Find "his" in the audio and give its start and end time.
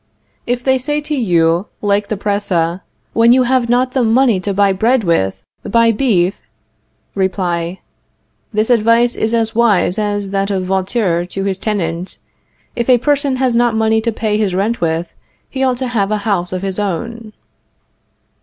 11.43-11.59, 14.39-14.55, 16.63-16.79